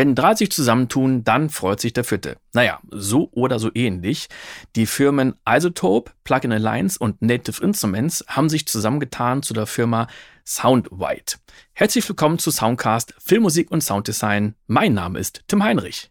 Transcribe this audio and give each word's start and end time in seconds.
Wenn 0.00 0.14
drei 0.14 0.34
sich 0.34 0.50
zusammentun, 0.50 1.24
dann 1.24 1.50
freut 1.50 1.78
sich 1.78 1.92
der 1.92 2.04
vierte. 2.04 2.38
Naja, 2.54 2.80
so 2.90 3.28
oder 3.32 3.58
so 3.58 3.70
ähnlich. 3.74 4.28
Die 4.74 4.86
Firmen 4.86 5.34
Isotope, 5.46 6.12
Plugin 6.24 6.52
Alliance 6.52 6.98
und 6.98 7.20
Native 7.20 7.62
Instruments 7.62 8.24
haben 8.26 8.48
sich 8.48 8.66
zusammengetan 8.66 9.42
zu 9.42 9.52
der 9.52 9.66
Firma 9.66 10.06
Soundwhite. 10.46 11.36
Herzlich 11.74 12.08
willkommen 12.08 12.38
zu 12.38 12.50
Soundcast 12.50 13.12
Filmmusik 13.18 13.70
und 13.70 13.82
Sounddesign. 13.84 14.54
Mein 14.66 14.94
Name 14.94 15.18
ist 15.18 15.42
Tim 15.48 15.62
Heinrich. 15.62 16.09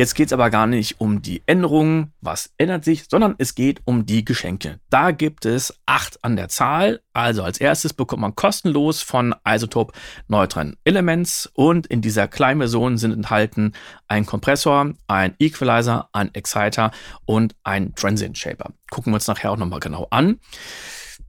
Jetzt 0.00 0.14
geht 0.14 0.28
es 0.28 0.32
aber 0.32 0.48
gar 0.48 0.66
nicht 0.66 0.98
um 0.98 1.20
die 1.20 1.42
Änderungen, 1.44 2.14
was 2.22 2.54
ändert 2.56 2.86
sich, 2.86 3.04
sondern 3.10 3.34
es 3.36 3.54
geht 3.54 3.82
um 3.84 4.06
die 4.06 4.24
Geschenke. 4.24 4.80
Da 4.88 5.10
gibt 5.10 5.44
es 5.44 5.78
acht 5.84 6.24
an 6.24 6.36
der 6.36 6.48
Zahl. 6.48 7.02
Also 7.12 7.42
als 7.42 7.60
erstes 7.60 7.92
bekommt 7.92 8.22
man 8.22 8.34
kostenlos 8.34 9.02
von 9.02 9.34
Isotope 9.46 9.92
Neutron 10.26 10.74
Elements 10.84 11.50
und 11.52 11.86
in 11.88 12.00
dieser 12.00 12.28
kleinen 12.28 12.60
Version 12.60 12.96
sind 12.96 13.12
enthalten 13.12 13.74
ein 14.08 14.24
Kompressor, 14.24 14.94
ein 15.06 15.34
Equalizer, 15.38 16.08
ein 16.14 16.34
Exciter 16.34 16.92
und 17.26 17.54
ein 17.62 17.94
Transient 17.94 18.38
Shaper. 18.38 18.72
Gucken 18.90 19.12
wir 19.12 19.16
uns 19.16 19.26
nachher 19.26 19.50
auch 19.50 19.58
nochmal 19.58 19.80
genau 19.80 20.06
an. 20.08 20.40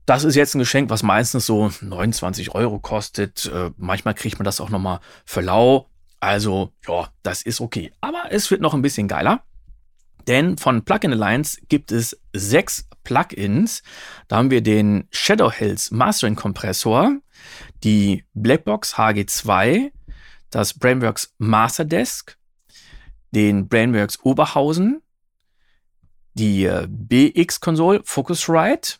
Das 0.06 0.24
ist 0.24 0.34
jetzt 0.34 0.54
ein 0.54 0.60
Geschenk, 0.60 0.88
was 0.88 1.02
meistens 1.02 1.44
so 1.44 1.70
29 1.82 2.54
Euro 2.54 2.78
kostet. 2.78 3.44
Äh, 3.54 3.70
manchmal 3.76 4.14
kriegt 4.14 4.38
man 4.38 4.44
das 4.44 4.62
auch 4.62 4.70
nochmal 4.70 5.00
für 5.26 5.42
lau. 5.42 5.88
Also, 6.22 6.72
ja, 6.86 7.08
das 7.24 7.42
ist 7.42 7.60
okay. 7.60 7.90
Aber 8.00 8.30
es 8.30 8.48
wird 8.52 8.60
noch 8.60 8.74
ein 8.74 8.82
bisschen 8.82 9.08
geiler. 9.08 9.42
Denn 10.28 10.56
von 10.56 10.84
Plugin 10.84 11.12
Alliance 11.12 11.60
gibt 11.68 11.90
es 11.90 12.16
sechs 12.32 12.88
Plugins. 13.02 13.82
Da 14.28 14.36
haben 14.36 14.52
wir 14.52 14.60
den 14.60 15.08
Shadow 15.10 15.50
Hills 15.50 15.90
Mastering 15.90 16.36
Kompressor, 16.36 17.16
die 17.82 18.24
Blackbox 18.34 18.94
HG2, 18.94 19.90
das 20.50 20.74
Brainworks 20.74 21.34
Master 21.38 21.84
Desk, 21.84 22.38
den 23.32 23.66
Brainworks 23.66 24.20
Oberhausen, 24.22 25.02
die 26.34 26.66
äh, 26.66 26.86
BX 26.88 27.58
Console 27.58 28.00
Focusrite 28.04 28.98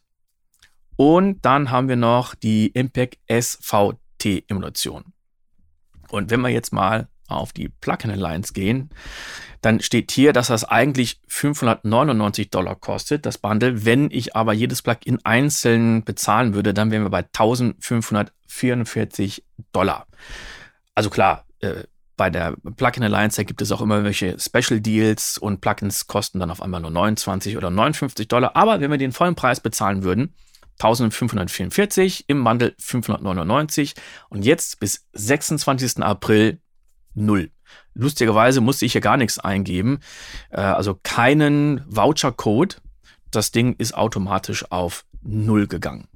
und 0.96 1.44
dann 1.44 1.70
haben 1.70 1.88
wir 1.88 1.94
noch 1.94 2.34
die 2.34 2.66
Impact 2.70 3.20
SVT 3.30 4.42
Emulation. 4.48 5.11
Und 6.12 6.30
wenn 6.30 6.40
wir 6.40 6.50
jetzt 6.50 6.72
mal 6.72 7.08
auf 7.26 7.52
die 7.52 7.68
Plugin 7.68 8.10
Alliance 8.10 8.52
gehen, 8.52 8.90
dann 9.62 9.80
steht 9.80 10.10
hier, 10.10 10.32
dass 10.32 10.48
das 10.48 10.64
eigentlich 10.64 11.20
599 11.28 12.50
Dollar 12.50 12.74
kostet, 12.74 13.26
das 13.26 13.38
Bundle. 13.38 13.84
Wenn 13.84 14.10
ich 14.10 14.36
aber 14.36 14.52
jedes 14.52 14.82
Plugin 14.82 15.20
einzeln 15.24 16.04
bezahlen 16.04 16.54
würde, 16.54 16.74
dann 16.74 16.90
wären 16.90 17.04
wir 17.04 17.10
bei 17.10 17.24
1544 17.24 19.44
Dollar. 19.72 20.06
Also 20.94 21.10
klar, 21.10 21.46
äh, 21.60 21.84
bei 22.16 22.28
der 22.28 22.54
Plugin 22.76 23.04
Alliance, 23.04 23.38
da 23.38 23.44
gibt 23.44 23.62
es 23.62 23.72
auch 23.72 23.80
immer 23.80 24.04
welche 24.04 24.38
Special 24.38 24.80
Deals 24.80 25.38
und 25.38 25.60
Plugins 25.60 26.06
kosten 26.06 26.40
dann 26.40 26.50
auf 26.50 26.60
einmal 26.60 26.80
nur 26.80 26.90
29 26.90 27.56
oder 27.56 27.70
59 27.70 28.28
Dollar. 28.28 28.54
Aber 28.54 28.80
wenn 28.80 28.90
wir 28.90 28.98
den 28.98 29.12
vollen 29.12 29.34
Preis 29.34 29.60
bezahlen 29.60 30.02
würden, 30.02 30.34
1544, 30.74 32.24
im 32.28 32.44
Bundle 32.44 32.74
599 32.78 33.94
und 34.28 34.44
jetzt 34.44 34.80
bis 34.80 35.06
26. 35.12 36.02
April 36.02 36.60
null. 37.14 37.50
Lustigerweise 37.94 38.60
musste 38.60 38.86
ich 38.86 38.92
hier 38.92 39.00
gar 39.00 39.16
nichts 39.16 39.38
eingeben, 39.38 40.00
äh, 40.50 40.60
also 40.60 40.98
keinen 41.02 41.84
Voucher-Code. 41.86 42.76
Das 43.30 43.50
Ding 43.50 43.74
ist 43.76 43.94
automatisch 43.94 44.70
auf 44.70 45.04
null 45.22 45.66
gegangen. 45.66 46.08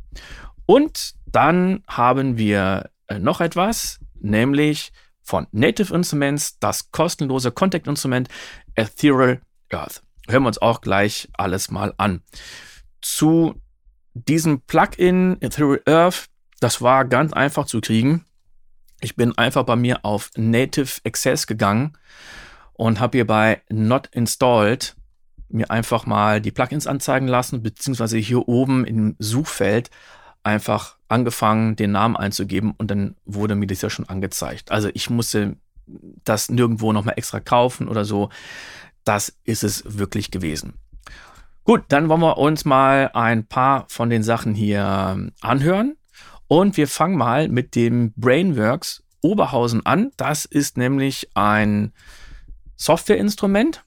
Und 0.67 1.15
dann 1.27 1.83
haben 1.87 2.39
wir 2.39 2.91
äh, 3.09 3.19
noch 3.19 3.41
etwas, 3.41 4.01
nämlich 4.21 4.93
von 5.23 5.47
Native 5.53 5.95
Instruments 5.95 6.59
das 6.59 6.91
kostenlose 6.93 7.51
Contact-Instrument 7.51 8.29
Ethereal 8.75 9.41
Earth. 9.71 10.03
Hören 10.29 10.43
wir 10.45 10.49
uns 10.49 10.59
auch 10.59 10.81
gleich 10.81 11.29
alles 11.35 11.71
mal 11.71 11.95
an. 11.99 12.23
Zu 13.01 13.61
diesem 14.25 14.61
Plugin 14.63 15.37
Ethereal 15.41 15.83
Earth, 15.87 16.27
das 16.61 16.81
war 16.81 17.05
ganz 17.05 17.33
einfach 17.33 17.67
zu 17.67 17.81
kriegen. 17.81 18.25
Ich 19.01 19.15
bin 19.15 19.37
einfach 19.37 19.65
bei 19.65 19.77
mir 19.77 20.05
auf 20.05 20.31
Native 20.37 21.01
Access 21.05 21.47
gegangen 21.47 21.97
und 22.73 22.99
habe 22.99 23.19
hier 23.19 23.27
bei 23.27 23.63
Not 23.69 24.09
Installed 24.13 24.97
mir 25.49 25.71
einfach 25.71 26.07
mal 26.07 26.41
die 26.41 26.51
Plugins 26.51 26.87
anzeigen 26.87 27.29
lassen, 27.29 27.63
beziehungsweise 27.63 28.19
hier 28.19 28.49
oben 28.49 28.85
im 28.85 29.17
Suchfeld 29.19 29.91
einfach 30.43 30.97
angefangen, 31.09 31.77
den 31.77 31.93
Namen 31.93 32.17
einzugeben 32.17 32.75
und 32.77 32.91
dann 32.91 33.17
wurde 33.25 33.55
mir 33.55 33.67
das 33.67 33.83
ja 33.83 33.91
schon 33.91 34.09
angezeigt. 34.09 34.71
Also 34.73 34.91
ich 34.95 35.11
musste 35.11 35.57
das 36.25 36.49
nirgendwo 36.49 36.93
nochmal 36.93 37.15
extra 37.17 37.39
kaufen 37.41 37.89
oder 37.89 38.05
so. 38.05 38.31
Das 39.05 39.37
ist 39.45 39.63
es 39.63 39.99
wirklich 39.99 40.31
gewesen. 40.31 40.75
Gut, 41.67 41.83
dann 41.89 42.09
wollen 42.09 42.21
wir 42.21 42.39
uns 42.39 42.65
mal 42.65 43.11
ein 43.13 43.45
paar 43.45 43.87
von 43.89 44.09
den 44.09 44.23
Sachen 44.23 44.55
hier 44.55 45.33
anhören. 45.41 45.97
Und 46.47 46.77
wir 46.77 46.87
fangen 46.87 47.17
mal 47.17 47.49
mit 47.49 47.75
dem 47.75 48.13
Brainworks 48.13 49.03
Oberhausen 49.21 49.85
an. 49.85 50.13
Das 50.17 50.45
ist 50.45 50.77
nämlich 50.77 51.29
ein 51.35 51.93
Softwareinstrument. 52.77 53.85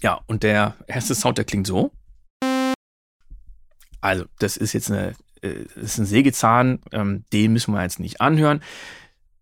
Ja, 0.00 0.22
und 0.26 0.44
der 0.44 0.74
erste 0.86 1.14
Sound, 1.14 1.36
der 1.36 1.44
klingt 1.44 1.66
so. 1.66 1.92
Also, 4.00 4.24
das 4.38 4.56
ist 4.56 4.72
jetzt 4.72 4.90
eine, 4.90 5.12
äh, 5.42 5.66
ist 5.76 5.98
ein 5.98 6.06
Sägezahn, 6.06 6.80
ähm, 6.90 7.26
den 7.34 7.52
müssen 7.52 7.74
wir 7.74 7.82
jetzt 7.82 8.00
nicht 8.00 8.22
anhören. 8.22 8.62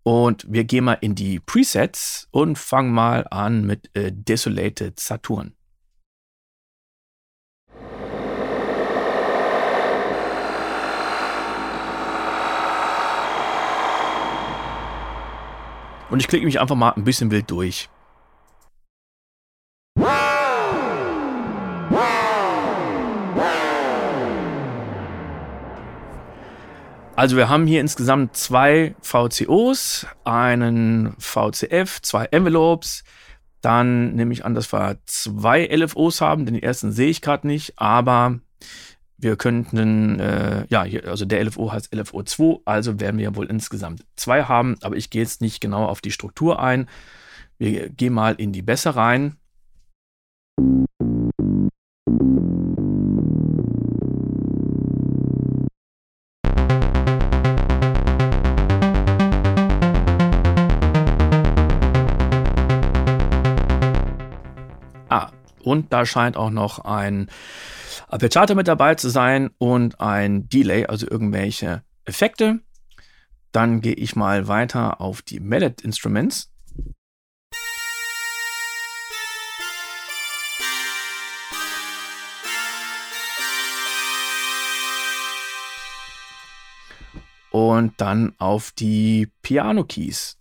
Und 0.02 0.46
wir 0.48 0.64
gehen 0.64 0.82
mal 0.82 0.98
in 1.00 1.14
die 1.14 1.38
Presets 1.38 2.26
und 2.32 2.58
fangen 2.58 2.90
mal 2.90 3.24
an 3.30 3.64
mit 3.64 3.88
äh, 3.94 4.10
Desolated 4.12 4.98
Saturn. 4.98 5.54
Und 16.10 16.20
ich 16.20 16.28
klicke 16.28 16.44
mich 16.44 16.60
einfach 16.60 16.74
mal 16.76 16.90
ein 16.90 17.04
bisschen 17.04 17.30
wild 17.30 17.50
durch. 17.50 17.88
Also 27.14 27.36
wir 27.36 27.50
haben 27.50 27.66
hier 27.66 27.82
insgesamt 27.82 28.34
zwei 28.34 28.94
VCOs, 29.02 30.06
einen 30.24 31.14
VCF, 31.18 32.00
zwei 32.00 32.24
Envelopes. 32.24 33.04
Dann 33.60 34.14
nehme 34.14 34.32
ich 34.32 34.46
an, 34.46 34.54
dass 34.54 34.72
wir 34.72 34.96
zwei 35.04 35.66
LFOs 35.66 36.22
haben. 36.22 36.46
Den 36.46 36.54
ersten 36.54 36.92
sehe 36.92 37.10
ich 37.10 37.20
gerade 37.20 37.46
nicht, 37.46 37.74
aber 37.76 38.40
wir 39.22 39.36
könnten, 39.36 40.18
äh, 40.18 40.64
ja, 40.68 40.84
hier, 40.84 41.06
also 41.06 41.26
der 41.26 41.44
LFO 41.44 41.72
heißt 41.72 41.94
LFO 41.94 42.22
2, 42.22 42.60
also 42.64 43.00
werden 43.00 43.18
wir 43.18 43.36
wohl 43.36 43.46
insgesamt 43.46 44.04
zwei 44.16 44.44
haben, 44.44 44.76
aber 44.80 44.96
ich 44.96 45.10
gehe 45.10 45.22
jetzt 45.22 45.42
nicht 45.42 45.60
genau 45.60 45.84
auf 45.84 46.00
die 46.00 46.10
Struktur 46.10 46.60
ein. 46.60 46.88
Wir 47.58 47.90
gehen 47.90 48.14
mal 48.14 48.34
in 48.34 48.52
die 48.52 48.62
Bässe 48.62 48.96
rein. 48.96 49.36
Ah, 65.10 65.30
und 65.62 65.92
da 65.92 66.06
scheint 66.06 66.38
auch 66.38 66.50
noch 66.50 66.78
ein 66.78 67.28
Arpeggiato 68.08 68.54
mit 68.54 68.68
dabei 68.68 68.94
zu 68.94 69.08
sein 69.08 69.50
und 69.58 70.00
ein 70.00 70.48
Delay, 70.48 70.86
also 70.86 71.06
irgendwelche 71.08 71.82
Effekte. 72.04 72.60
Dann 73.52 73.80
gehe 73.80 73.94
ich 73.94 74.16
mal 74.16 74.48
weiter 74.48 75.00
auf 75.00 75.22
die 75.22 75.40
Mallet 75.40 75.80
Instruments. 75.82 76.50
Und 87.52 88.00
dann 88.00 88.34
auf 88.38 88.70
die 88.70 89.28
Piano 89.42 89.84
Keys. 89.84 90.38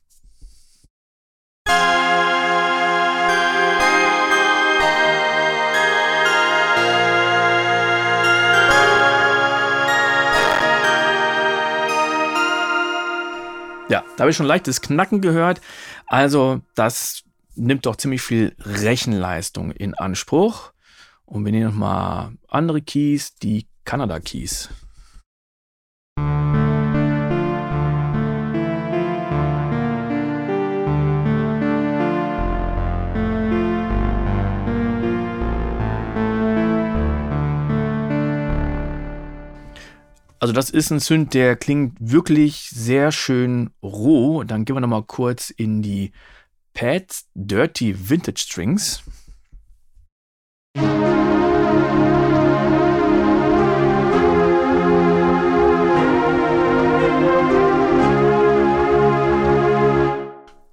Ja, 13.89 14.03
da 14.15 14.21
habe 14.21 14.29
ich 14.29 14.37
schon 14.37 14.45
leichtes 14.45 14.81
Knacken 14.81 15.19
gehört. 15.19 15.61
Also 16.05 16.61
das 16.75 17.23
nimmt 17.55 17.87
doch 17.87 17.95
ziemlich 17.95 18.21
viel 18.21 18.55
Rechenleistung 18.59 19.71
in 19.71 19.95
Anspruch. 19.95 20.73
Und 21.25 21.43
wir 21.43 21.51
nehmen 21.51 21.65
nochmal 21.65 22.33
andere 22.47 22.81
Keys, 22.81 23.35
die 23.35 23.67
Kanada 23.85 24.19
Also 40.41 40.53
das 40.53 40.69
ist 40.69 40.89
ein 40.89 41.01
Synth, 41.01 41.33
der 41.33 41.57
klingt 41.57 41.97
wirklich 41.99 42.69
sehr 42.69 43.11
schön 43.11 43.71
roh. 43.83 44.43
Dann 44.45 44.63
gehen 44.63 44.75
wir 44.75 44.79
nochmal 44.79 45.03
kurz 45.03 45.49
in 45.49 45.81
die 45.81 46.13
Pads 46.73 47.27
Dirty 47.35 48.09
Vintage 48.09 48.39
Strings. 48.39 49.03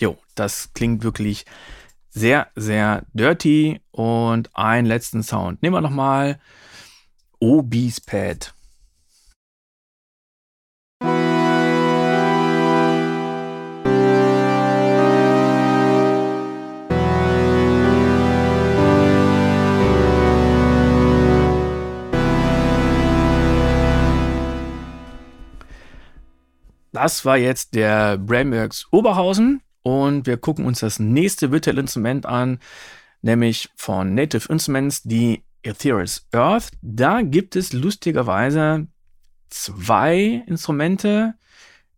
Jo, 0.01 0.17
das 0.37 0.73
klingt 0.75 1.03
wirklich 1.03 1.45
sehr, 2.09 2.47
sehr 2.55 3.05
dirty. 3.15 3.81
Und 3.91 4.55
einen 4.55 4.87
letzten 4.87 5.25
Sound. 5.25 5.61
Nehmen 5.61 5.75
wir 5.75 5.81
nochmal 5.81 6.39
OB's 7.41 8.01
Pad. 8.01 8.56
Das 26.97 27.27
war 27.27 27.37
jetzt 27.37 27.75
der 27.75 28.17
Brainworks 28.17 28.87
Oberhausen 28.91 29.61
und 29.83 30.27
wir 30.27 30.39
gucken 30.39 30.65
uns 30.65 30.81
das 30.81 30.99
nächste 30.99 31.53
Virtual 31.53 31.77
Instrument 31.77 32.25
an, 32.25 32.59
nämlich 33.21 33.69
von 33.77 34.15
Native 34.15 34.51
Instruments, 34.51 35.03
die 35.03 35.45
Ethereal's 35.63 36.27
Earth. 36.33 36.71
Da 36.81 37.21
gibt 37.21 37.55
es 37.55 37.75
lustigerweise 37.75 38.87
zwei 39.51 40.43
Instrumente, 40.47 41.35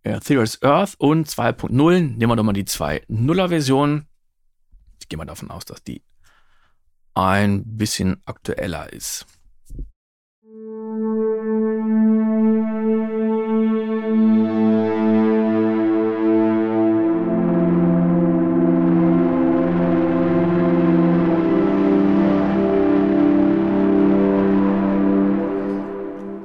Ethereal's 0.03 0.61
Earth 0.65 0.97
und 0.99 1.29
2.0. 1.29 1.71
Nehmen 2.01 2.33
wir 2.33 2.35
doch 2.35 2.43
mal 2.43 2.53
die 2.53 2.65
2.0er 2.65 3.49
Version. 3.51 4.09
Ich 5.01 5.09
gehe 5.09 5.17
mal 5.17 5.27
davon 5.27 5.53
aus, 5.53 5.65
dass 5.65 5.85
die 5.85 6.03
ein 7.15 7.63
bisschen 7.77 8.21
aktueller 8.25 8.93
ist. 8.93 9.27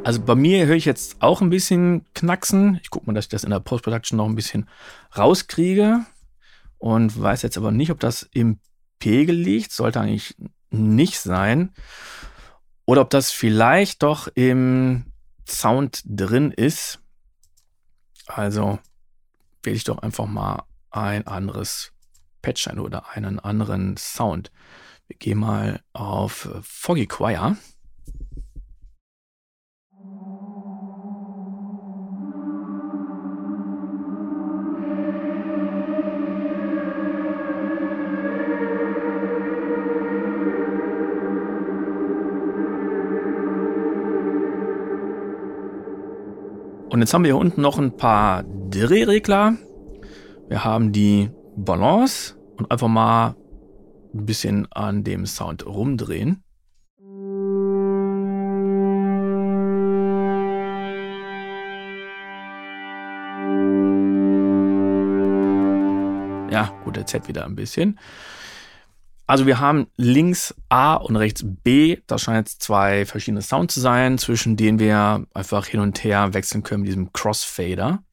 Also 0.03 0.21
bei 0.21 0.35
mir 0.35 0.65
höre 0.65 0.75
ich 0.75 0.83
jetzt 0.83 1.21
auch 1.21 1.41
ein 1.41 1.49
bisschen 1.49 2.05
knacksen. 2.13 2.77
Ich 2.83 2.89
gucke 2.89 3.05
mal, 3.07 3.13
dass 3.13 3.25
ich 3.25 3.29
das 3.29 3.45
in 3.45 3.51
der 3.51 3.61
Post-Production 3.61 4.17
noch 4.17 4.25
ein 4.25 4.35
bisschen 4.35 4.67
rauskriege. 5.17 6.05
Und 6.77 7.19
weiß 7.19 7.41
jetzt 7.41 7.57
aber 7.57 7.71
nicht, 7.71 7.89
ob 7.89 8.01
das 8.01 8.23
im 8.33 8.59
Pegel 8.99 9.33
liegt. 9.33 9.71
Sollte 9.71 10.01
eigentlich 10.01 10.35
nicht 10.71 11.19
sein. 11.19 11.71
Oder 12.85 13.01
ob 13.01 13.11
das 13.11 13.31
vielleicht 13.31 14.03
doch 14.03 14.27
im 14.35 15.05
Sound 15.47 16.01
drin 16.05 16.51
ist. 16.51 16.99
Also 18.27 18.79
wähle 19.63 19.77
ich 19.77 19.85
doch 19.85 19.99
einfach 19.99 20.25
mal 20.25 20.63
ein 20.91 21.27
anderes 21.27 21.93
Patch 22.41 22.67
ein 22.67 22.79
oder 22.79 23.11
einen 23.11 23.39
anderen 23.39 23.95
Sound. 23.95 24.51
Wir 25.07 25.15
gehen 25.15 25.39
mal 25.39 25.81
auf 25.93 26.49
Foggy 26.61 27.07
Choir. 27.07 27.55
Und 46.93 46.99
jetzt 46.99 47.11
haben 47.11 47.23
wir 47.23 47.29
hier 47.29 47.37
unten 47.37 47.59
noch 47.59 47.79
ein 47.79 47.97
paar 47.97 48.43
Drehregler. 48.69 49.55
Wir 50.47 50.63
haben 50.63 50.91
die 50.91 51.31
Balance 51.55 52.35
und 52.55 52.69
einfach 52.69 52.87
mal 52.87 53.35
ein 54.13 54.25
bisschen 54.27 54.67
an 54.71 55.03
dem 55.03 55.25
Sound 55.25 55.65
rumdrehen. 55.65 56.43
Ja, 66.51 66.71
gut, 66.83 66.95
der 66.95 67.07
Z 67.07 67.27
wieder 67.27 67.45
ein 67.45 67.55
bisschen. 67.55 67.97
Also 69.25 69.45
wir 69.45 69.61
haben 69.61 69.87
links 69.95 70.53
A 70.67 70.95
und 70.95 71.15
rechts 71.15 71.45
B. 71.45 71.97
Das 72.07 72.21
scheinen 72.21 72.39
jetzt 72.39 72.61
zwei 72.61 73.05
verschiedene 73.05 73.41
Sounds 73.41 73.73
zu 73.73 73.79
sein, 73.79 74.17
zwischen 74.17 74.57
denen 74.57 74.79
wir 74.79 75.25
einfach 75.33 75.65
hin 75.65 75.79
und 75.79 76.03
her 76.03 76.33
wechseln 76.33 76.63
können 76.63 76.81
mit 76.81 76.89
diesem 76.89 77.13
Crossfader. 77.13 78.03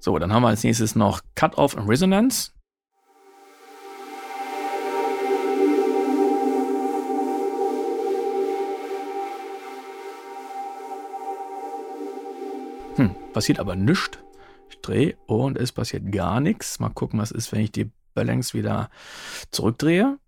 So, 0.00 0.18
dann 0.18 0.32
haben 0.32 0.42
wir 0.42 0.48
als 0.48 0.64
nächstes 0.64 0.96
noch 0.96 1.20
Cut-Off 1.36 1.74
und 1.74 1.88
Resonance. 1.88 2.50
Passiert 13.32 13.58
aber 13.58 13.76
nichts. 13.76 14.18
Ich 14.70 14.80
drehe 14.80 15.16
und 15.26 15.58
es 15.58 15.72
passiert 15.72 16.10
gar 16.12 16.40
nichts. 16.40 16.80
Mal 16.80 16.90
gucken, 16.90 17.20
was 17.20 17.30
ist, 17.30 17.52
wenn 17.52 17.60
ich 17.60 17.72
die 17.72 17.90
Balance 18.14 18.54
wieder 18.56 18.90
zurückdrehe. 19.50 20.18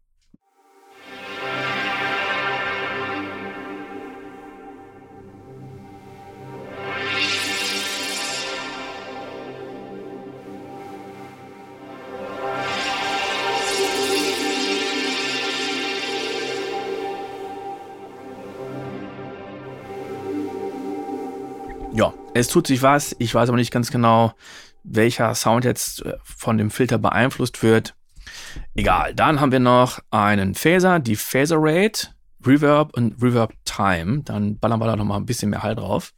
Es 22.34 22.48
tut 22.48 22.66
sich 22.66 22.82
was. 22.82 23.14
Ich 23.18 23.34
weiß 23.34 23.48
aber 23.48 23.56
nicht 23.56 23.70
ganz 23.70 23.90
genau, 23.90 24.34
welcher 24.82 25.34
Sound 25.34 25.64
jetzt 25.64 26.04
äh, 26.04 26.14
von 26.22 26.58
dem 26.58 26.70
Filter 26.70 26.98
beeinflusst 26.98 27.62
wird. 27.62 27.94
Egal. 28.74 29.14
Dann 29.14 29.40
haben 29.40 29.52
wir 29.52 29.60
noch 29.60 30.00
einen 30.10 30.54
Phaser, 30.54 30.98
die 30.98 31.16
Phaser 31.16 31.56
Rate, 31.58 32.08
Reverb 32.44 32.94
und 32.96 33.22
Reverb 33.22 33.54
Time. 33.64 34.22
Dann 34.24 34.58
ballern 34.58 34.80
wir 34.80 34.86
da 34.86 34.96
noch 34.96 35.04
mal 35.04 35.16
ein 35.16 35.26
bisschen 35.26 35.50
mehr 35.50 35.62
Hall 35.62 35.76
drauf. 35.76 36.12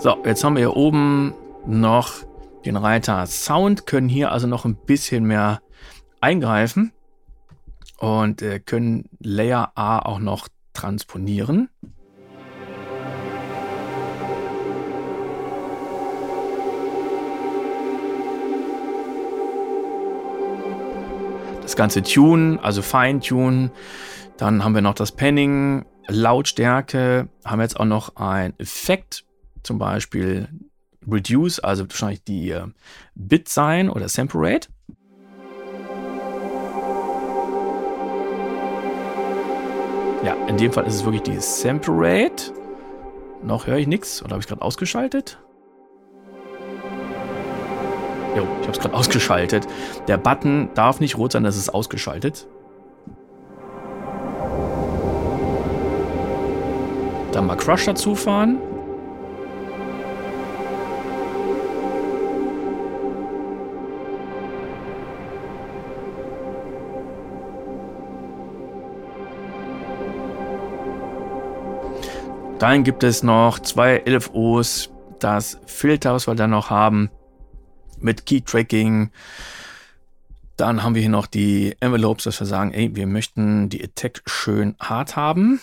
So, 0.00 0.16
jetzt 0.24 0.44
haben 0.44 0.54
wir 0.54 0.60
hier 0.60 0.76
oben 0.76 1.34
noch 1.66 2.27
den 2.68 2.76
Reiter 2.76 3.24
Sound, 3.26 3.86
können 3.86 4.10
hier 4.10 4.30
also 4.30 4.46
noch 4.46 4.66
ein 4.66 4.76
bisschen 4.76 5.24
mehr 5.24 5.62
eingreifen 6.20 6.92
und 7.96 8.42
äh, 8.42 8.60
können 8.60 9.08
Layer 9.20 9.72
A 9.74 10.00
auch 10.00 10.18
noch 10.18 10.48
transponieren. 10.74 11.70
Das 21.62 21.74
ganze 21.74 22.02
Tune, 22.02 22.58
also 22.62 22.82
Fine-Tune. 22.82 23.70
Dann 24.36 24.62
haben 24.62 24.74
wir 24.74 24.82
noch 24.82 24.94
das 24.94 25.12
Panning 25.12 25.84
Lautstärke 26.06 27.28
haben 27.44 27.60
jetzt 27.60 27.78
auch 27.78 27.84
noch 27.84 28.16
ein 28.16 28.58
Effekt, 28.58 29.24
zum 29.62 29.78
Beispiel 29.78 30.48
Reduce, 31.06 31.60
also 31.60 31.88
wahrscheinlich 31.88 32.24
die 32.24 32.50
äh, 32.50 32.66
Bit 33.14 33.48
sein 33.48 33.90
oder 33.90 34.08
Sample 34.08 34.40
Rate. 34.40 34.68
Ja, 40.24 40.34
in 40.48 40.56
dem 40.56 40.72
Fall 40.72 40.86
ist 40.86 40.96
es 40.96 41.04
wirklich 41.04 41.22
die 41.22 41.38
Sample 41.38 41.94
Rate. 41.96 42.52
Noch 43.42 43.66
höre 43.66 43.76
ich 43.76 43.86
nichts. 43.86 44.22
Oder 44.22 44.32
habe 44.32 44.40
ich 44.40 44.48
gerade 44.48 44.62
ausgeschaltet? 44.62 45.38
Jo, 48.36 48.46
ich 48.60 48.66
habe 48.66 48.72
es 48.72 48.78
gerade 48.78 48.94
ausgeschaltet. 48.94 49.66
Der 50.08 50.18
Button 50.18 50.70
darf 50.74 51.00
nicht 51.00 51.16
rot 51.16 51.32
sein, 51.32 51.44
das 51.44 51.56
ist 51.56 51.70
ausgeschaltet. 51.70 52.48
Dann 57.32 57.46
mal 57.46 57.56
Crush 57.56 57.84
dazu 57.84 58.14
fahren. 58.14 58.58
Dann 72.58 72.82
gibt 72.82 73.04
es 73.04 73.22
noch 73.22 73.60
zwei 73.60 74.02
LFOs, 74.04 74.90
das 75.20 75.60
Filter, 75.66 76.14
was 76.14 76.26
wir 76.26 76.34
dann 76.34 76.50
noch 76.50 76.70
haben, 76.70 77.08
mit 78.00 78.26
Key 78.26 78.40
Tracking. 78.40 79.12
Dann 80.56 80.82
haben 80.82 80.96
wir 80.96 81.02
hier 81.02 81.10
noch 81.10 81.26
die 81.26 81.76
Envelopes, 81.78 82.24
dass 82.24 82.40
wir 82.40 82.48
sagen, 82.48 82.72
ey, 82.72 82.96
wir 82.96 83.06
möchten 83.06 83.68
die 83.68 83.84
Attack 83.84 84.22
schön 84.26 84.74
hart 84.80 85.14
haben. 85.14 85.60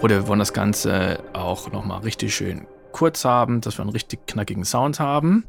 Oder 0.00 0.16
wir 0.16 0.26
wollen 0.26 0.40
das 0.40 0.52
Ganze 0.52 1.22
auch 1.32 1.70
nochmal 1.70 2.00
richtig 2.00 2.34
schön 2.34 2.66
kurz 2.92 3.24
haben, 3.24 3.60
dass 3.60 3.78
wir 3.78 3.82
einen 3.82 3.90
richtig 3.90 4.26
knackigen 4.26 4.64
Sound 4.64 5.00
haben. 5.00 5.44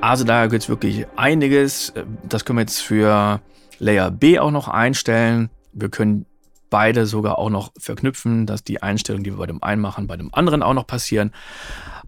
Also 0.00 0.24
da 0.24 0.48
gibt 0.48 0.64
es 0.64 0.68
wirklich 0.68 1.06
einiges. 1.14 1.92
Das 2.24 2.44
können 2.44 2.58
wir 2.58 2.62
jetzt 2.62 2.80
für 2.80 3.40
Layer 3.78 4.10
B 4.10 4.40
auch 4.40 4.50
noch 4.50 4.66
einstellen. 4.66 5.48
Wir 5.72 5.90
können 5.90 6.26
beide 6.70 7.06
sogar 7.06 7.38
auch 7.38 7.50
noch 7.50 7.70
verknüpfen, 7.78 8.46
dass 8.46 8.64
die 8.64 8.82
Einstellungen, 8.82 9.22
die 9.22 9.30
wir 9.30 9.38
bei 9.38 9.46
dem 9.46 9.62
einen 9.62 9.80
machen, 9.80 10.08
bei 10.08 10.16
dem 10.16 10.34
anderen 10.34 10.62
auch 10.62 10.74
noch 10.74 10.86
passieren. 10.86 11.32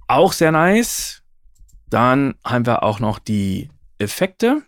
Auch 0.08 0.32
sehr 0.32 0.50
nice. 0.50 1.22
Dann 1.88 2.34
haben 2.44 2.66
wir 2.66 2.82
auch 2.82 2.98
noch 2.98 3.20
die 3.20 3.70
Effekte. 3.98 4.62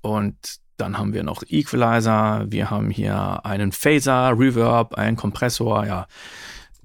Und 0.00 0.60
dann 0.76 0.98
haben 0.98 1.14
wir 1.14 1.22
noch 1.22 1.42
Equalizer, 1.48 2.44
wir 2.48 2.70
haben 2.70 2.90
hier 2.90 3.44
einen 3.44 3.72
Phaser, 3.72 4.38
Reverb, 4.38 4.94
einen 4.94 5.16
Kompressor, 5.16 5.86
ja. 5.86 6.06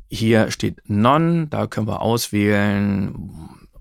Hier 0.10 0.52
steht 0.52 0.82
None, 0.90 1.48
da 1.48 1.68
können 1.68 1.88
wir 1.88 2.02
auswählen. 2.02 3.16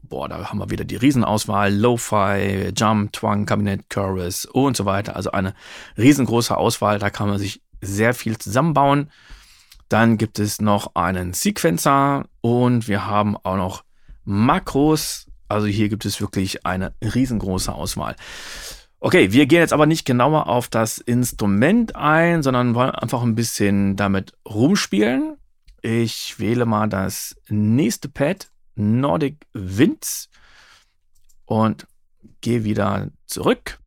Boah, 0.02 0.28
da 0.28 0.48
haben 0.48 0.58
wir 0.58 0.70
wieder 0.70 0.84
die 0.84 0.96
Riesenauswahl, 0.96 1.74
Lo-Fi, 1.74 2.72
Jump, 2.76 3.12
Twang, 3.12 3.46
Kabinett, 3.46 3.90
Chorus 3.90 4.44
und 4.44 4.76
so 4.76 4.84
weiter. 4.84 5.16
Also 5.16 5.32
eine 5.32 5.54
riesengroße 5.98 6.56
Auswahl, 6.56 6.98
da 6.98 7.10
kann 7.10 7.28
man 7.28 7.38
sich 7.38 7.62
sehr 7.80 8.14
viel 8.14 8.38
zusammenbauen. 8.38 9.10
Dann 9.88 10.18
gibt 10.18 10.38
es 10.38 10.60
noch 10.60 10.94
einen 10.94 11.32
Sequencer 11.32 12.26
und 12.40 12.86
wir 12.86 13.06
haben 13.06 13.36
auch 13.36 13.56
noch 13.56 13.84
Makros. 14.24 15.26
Also 15.48 15.66
hier 15.66 15.88
gibt 15.88 16.04
es 16.04 16.20
wirklich 16.20 16.64
eine 16.64 16.92
riesengroße 17.02 17.72
Auswahl. 17.72 18.14
Okay, 19.02 19.33
wir 19.33 19.47
gehen 19.47 19.61
jetzt 19.61 19.73
aber 19.73 19.87
nicht 19.87 20.04
genauer 20.04 20.47
auf 20.47 20.69
das 20.69 20.99
Instrument 20.99 21.97
ein, 21.97 22.42
sondern 22.42 22.75
wollen 22.75 22.90
einfach 22.90 23.23
ein 23.23 23.35
bisschen 23.35 23.97
damit 23.97 24.35
rumspielen. 24.47 25.38
Ich 25.80 26.38
wähle 26.38 26.66
mal 26.66 26.87
das 26.87 27.35
nächste 27.49 28.11
Pad, 28.11 28.50
Nordic 28.75 29.47
Winds, 29.54 30.28
und 31.47 31.87
gehe 32.42 32.64
wieder 32.64 33.09
zurück. 33.25 33.78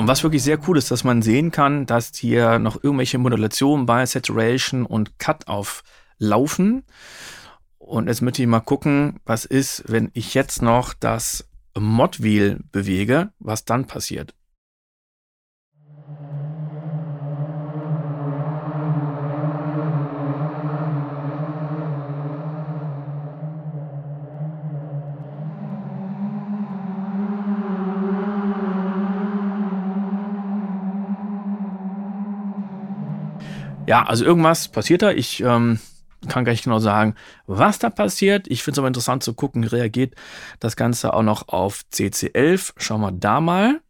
Und 0.00 0.08
was 0.08 0.22
wirklich 0.22 0.42
sehr 0.42 0.58
cool 0.66 0.78
ist, 0.78 0.90
dass 0.90 1.04
man 1.04 1.20
sehen 1.20 1.50
kann, 1.50 1.84
dass 1.84 2.12
hier 2.14 2.58
noch 2.58 2.82
irgendwelche 2.82 3.18
Modulationen 3.18 3.84
bei 3.84 4.06
Saturation 4.06 4.86
und 4.86 5.18
Cut 5.18 5.46
auflaufen. 5.46 6.84
Und 7.76 8.08
jetzt 8.08 8.22
möchte 8.22 8.40
ich 8.40 8.48
mal 8.48 8.60
gucken, 8.60 9.20
was 9.26 9.44
ist, 9.44 9.84
wenn 9.88 10.10
ich 10.14 10.32
jetzt 10.32 10.62
noch 10.62 10.94
das 10.94 11.50
Mod 11.78 12.22
Wheel 12.22 12.60
bewege, 12.72 13.34
was 13.40 13.66
dann 13.66 13.86
passiert. 13.86 14.34
Ja, 33.90 34.04
also 34.04 34.24
irgendwas 34.24 34.68
passiert 34.68 35.02
da. 35.02 35.10
Ich 35.10 35.40
ähm, 35.40 35.80
kann 36.28 36.44
gar 36.44 36.52
nicht 36.52 36.62
genau 36.62 36.78
sagen, 36.78 37.16
was 37.48 37.80
da 37.80 37.90
passiert. 37.90 38.46
Ich 38.46 38.62
finde 38.62 38.74
es 38.74 38.78
aber 38.78 38.86
interessant 38.86 39.24
zu 39.24 39.34
gucken, 39.34 39.64
reagiert 39.64 40.14
das 40.60 40.76
Ganze 40.76 41.12
auch 41.12 41.24
noch 41.24 41.48
auf 41.48 41.82
CC11. 41.92 42.74
Schauen 42.76 43.00
wir 43.00 43.10
da 43.10 43.40
mal. 43.40 43.80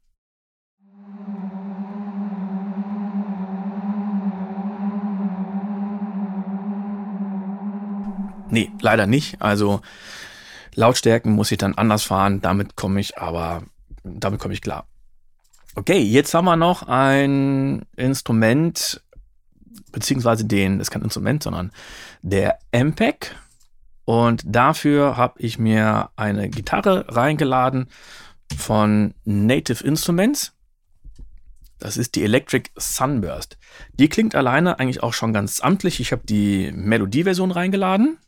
Nee, 8.48 8.70
leider 8.80 9.06
nicht. 9.06 9.42
Also 9.42 9.82
Lautstärken 10.74 11.32
muss 11.32 11.52
ich 11.52 11.58
dann 11.58 11.74
anders 11.74 12.04
fahren. 12.04 12.40
Damit 12.40 12.74
komme 12.74 13.00
ich 13.00 13.18
aber, 13.18 13.64
damit 14.02 14.40
komme 14.40 14.54
ich 14.54 14.62
klar. 14.62 14.86
Okay, 15.74 15.98
jetzt 15.98 16.32
haben 16.32 16.46
wir 16.46 16.56
noch 16.56 16.84
ein 16.88 17.84
Instrument, 17.96 19.02
beziehungsweise 19.92 20.44
den, 20.44 20.78
das 20.78 20.88
ist 20.88 20.90
kein 20.90 21.02
Instrument, 21.02 21.42
sondern 21.42 21.72
der 22.22 22.58
MPEG. 22.72 23.34
Und 24.04 24.42
dafür 24.44 25.16
habe 25.16 25.40
ich 25.40 25.58
mir 25.58 26.10
eine 26.16 26.48
Gitarre 26.48 27.06
reingeladen 27.08 27.88
von 28.56 29.14
Native 29.24 29.84
Instruments. 29.84 30.52
Das 31.78 31.96
ist 31.96 32.14
die 32.14 32.24
Electric 32.24 32.70
Sunburst. 32.76 33.56
Die 33.94 34.08
klingt 34.08 34.34
alleine 34.34 34.78
eigentlich 34.78 35.02
auch 35.02 35.14
schon 35.14 35.32
ganz 35.32 35.60
amtlich. 35.60 36.00
Ich 36.00 36.12
habe 36.12 36.22
die 36.26 36.72
Melodieversion 36.74 37.52
reingeladen. 37.52 38.18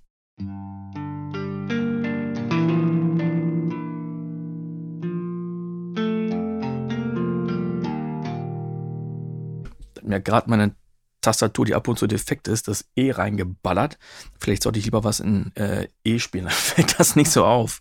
mir 10.12 10.20
gerade 10.20 10.48
meine 10.48 10.74
Tastatur, 11.22 11.64
die 11.64 11.74
ab 11.74 11.88
und 11.88 11.98
zu 11.98 12.06
defekt 12.06 12.48
ist, 12.48 12.68
das 12.68 12.84
E 12.94 13.12
reingeballert. 13.12 13.98
Vielleicht 14.38 14.62
sollte 14.62 14.78
ich 14.78 14.84
lieber 14.84 15.04
was 15.04 15.20
in 15.20 15.54
äh, 15.56 15.88
E 16.04 16.18
spielen, 16.18 16.44
dann 16.46 16.52
fällt 16.52 17.00
das 17.00 17.16
nicht 17.16 17.30
so 17.30 17.44
auf. 17.44 17.80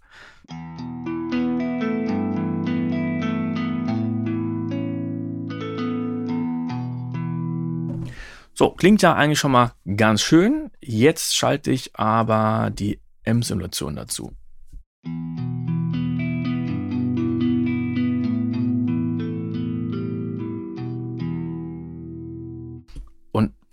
So, 8.54 8.70
klingt 8.70 9.02
ja 9.02 9.16
eigentlich 9.16 9.40
schon 9.40 9.52
mal 9.52 9.74
ganz 9.98 10.22
schön. 10.22 10.70
Jetzt 10.82 11.36
schalte 11.36 11.72
ich 11.72 11.96
aber 11.96 12.70
die 12.72 13.00
M-Simulation 13.24 13.96
dazu. 13.96 14.34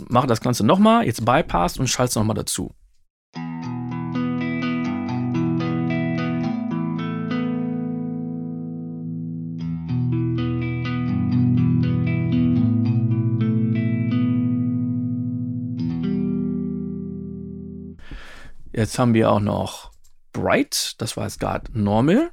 Mache 0.08 0.26
das 0.26 0.40
Ganze 0.40 0.64
nochmal, 0.64 1.06
jetzt 1.06 1.24
Bypass 1.24 1.78
und 1.78 1.88
schalte 1.88 2.10
es 2.10 2.16
nochmal 2.16 2.36
dazu. 2.36 2.74
Jetzt 18.72 18.98
haben 18.98 19.12
wir 19.12 19.30
auch 19.32 19.40
noch 19.40 19.90
Bright, 20.32 20.94
das 20.98 21.16
war 21.16 21.24
jetzt 21.24 21.40
gerade 21.40 21.68
Normal. 21.72 22.30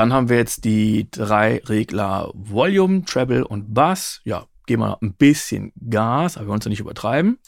Dann 0.00 0.14
haben 0.14 0.30
wir 0.30 0.38
jetzt 0.38 0.64
die 0.64 1.10
drei 1.10 1.58
Regler 1.58 2.30
Volume, 2.32 3.04
Treble 3.04 3.46
und 3.46 3.74
Bass. 3.74 4.22
Ja, 4.24 4.46
geben 4.64 4.80
wir 4.80 4.96
ein 5.02 5.12
bisschen 5.12 5.74
Gas, 5.90 6.38
aber 6.38 6.46
wir 6.46 6.48
wollen 6.48 6.60
es 6.60 6.64
ja 6.64 6.70
nicht 6.70 6.80
übertreiben. 6.80 7.38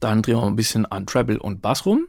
Dann 0.00 0.22
drehen 0.22 0.36
wir 0.36 0.46
ein 0.46 0.56
bisschen 0.56 0.86
an 0.86 1.04
Treble 1.04 1.38
und 1.38 1.60
Bass 1.60 1.84
rum. 1.84 2.08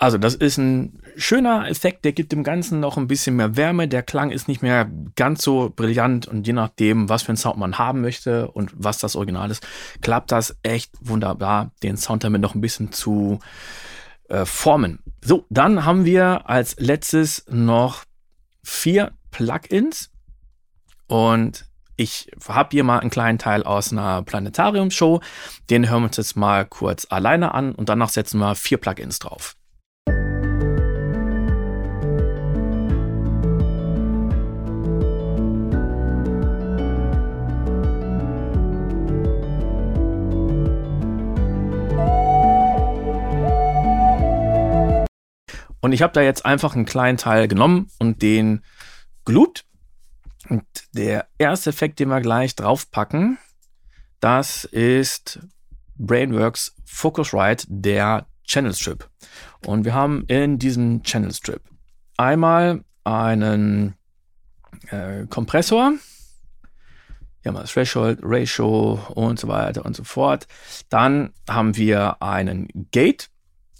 Also 0.00 0.16
das 0.16 0.36
ist 0.36 0.58
ein 0.58 1.02
schöner 1.16 1.68
Effekt, 1.68 2.04
der 2.04 2.12
gibt 2.12 2.30
dem 2.30 2.44
Ganzen 2.44 2.78
noch 2.78 2.96
ein 2.96 3.08
bisschen 3.08 3.34
mehr 3.34 3.56
Wärme. 3.56 3.88
Der 3.88 4.04
Klang 4.04 4.30
ist 4.30 4.46
nicht 4.46 4.62
mehr 4.62 4.88
ganz 5.16 5.42
so 5.42 5.72
brillant 5.74 6.28
und 6.28 6.46
je 6.46 6.52
nachdem, 6.52 7.08
was 7.08 7.24
für 7.24 7.30
einen 7.30 7.36
Sound 7.36 7.58
man 7.58 7.78
haben 7.78 8.00
möchte 8.00 8.48
und 8.48 8.70
was 8.76 8.98
das 8.98 9.16
Original 9.16 9.50
ist, 9.50 9.66
klappt 10.00 10.30
das 10.30 10.56
echt 10.62 10.92
wunderbar, 11.00 11.72
den 11.82 11.96
Sound 11.96 12.22
damit 12.22 12.40
noch 12.40 12.54
ein 12.54 12.60
bisschen 12.60 12.92
zu 12.92 13.40
äh, 14.28 14.44
formen. 14.44 15.00
So, 15.20 15.46
dann 15.50 15.84
haben 15.84 16.04
wir 16.04 16.48
als 16.48 16.76
letztes 16.78 17.44
noch 17.48 18.04
vier 18.62 19.10
Plugins 19.32 20.12
und 21.08 21.64
ich 21.96 22.30
habe 22.46 22.68
hier 22.70 22.84
mal 22.84 23.00
einen 23.00 23.10
kleinen 23.10 23.38
Teil 23.38 23.64
aus 23.64 23.90
einer 23.90 24.22
Planetarium-Show. 24.22 25.20
Den 25.68 25.90
hören 25.90 26.02
wir 26.02 26.06
uns 26.06 26.16
jetzt 26.18 26.36
mal 26.36 26.64
kurz 26.64 27.08
alleine 27.10 27.52
an 27.52 27.74
und 27.74 27.88
danach 27.88 28.10
setzen 28.10 28.38
wir 28.38 28.54
vier 28.54 28.78
Plugins 28.78 29.18
drauf. 29.18 29.57
Und 45.88 45.94
ich 45.94 46.02
habe 46.02 46.12
da 46.12 46.20
jetzt 46.20 46.44
einfach 46.44 46.76
einen 46.76 46.84
kleinen 46.84 47.16
Teil 47.16 47.48
genommen 47.48 47.90
und 47.98 48.20
den 48.20 48.62
geloopt. 49.24 49.64
Und 50.50 50.64
der 50.92 51.28
erste 51.38 51.70
Effekt, 51.70 51.98
den 51.98 52.10
wir 52.10 52.20
gleich 52.20 52.54
draufpacken, 52.54 53.38
das 54.20 54.64
ist 54.64 55.40
Brainworks 55.96 56.76
Focusrite, 56.84 57.64
der 57.70 58.26
Channel 58.44 58.74
Strip. 58.74 59.08
Und 59.64 59.86
wir 59.86 59.94
haben 59.94 60.24
in 60.26 60.58
diesem 60.58 61.02
Channel 61.04 61.32
Strip 61.32 61.62
einmal 62.18 62.84
einen 63.04 63.94
äh, 64.88 65.24
Kompressor, 65.30 65.94
hier 67.40 67.48
haben 67.48 67.56
wir 67.56 67.62
das 67.62 67.72
Threshold, 67.72 68.18
Ratio 68.22 69.00
und 69.14 69.38
so 69.38 69.48
weiter 69.48 69.86
und 69.86 69.96
so 69.96 70.04
fort. 70.04 70.46
Dann 70.90 71.32
haben 71.48 71.78
wir 71.78 72.20
einen 72.22 72.68
Gate, 72.90 73.30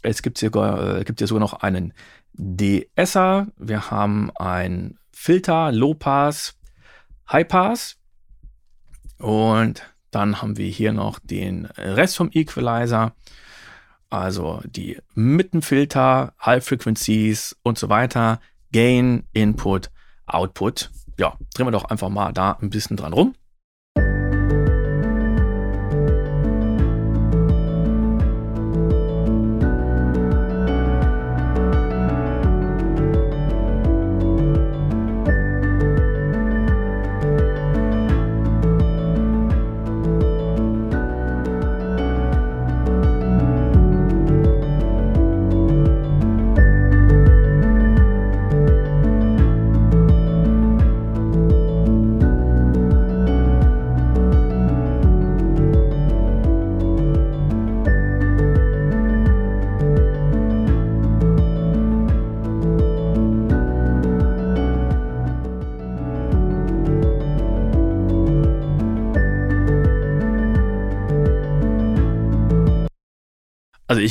es 0.03 0.23
gibt 0.23 0.39
hier, 0.39 0.55
äh, 0.55 1.05
gibt 1.05 1.21
hier 1.21 1.27
sogar 1.27 1.41
noch 1.41 1.55
einen 1.55 1.93
DSer. 2.35 3.47
Wir 3.57 3.91
haben 3.91 4.31
ein 4.37 4.99
Filter, 5.13 5.73
Low 5.73 5.95
Pass, 5.95 6.57
High 7.31 7.49
Pass. 7.49 7.97
Und 9.19 9.83
dann 10.11 10.41
haben 10.41 10.57
wir 10.57 10.69
hier 10.69 10.93
noch 10.93 11.19
den 11.19 11.67
Rest 11.67 12.17
vom 12.17 12.31
Equalizer. 12.33 13.15
Also 14.11 14.61
die 14.65 14.99
Mittenfilter, 15.15 16.33
High 16.45 16.65
Frequencies 16.65 17.57
und 17.63 17.79
so 17.79 17.89
weiter. 17.89 18.41
Gain, 18.73 19.25
Input, 19.33 19.91
Output. 20.27 20.91
Ja, 21.19 21.37
drehen 21.55 21.67
wir 21.67 21.73
doch 21.73 21.87
einfach 21.87 22.09
mal 22.09 22.33
da 22.33 22.53
ein 22.61 22.71
bisschen 22.71 22.97
dran 22.97 23.13
rum. 23.13 23.35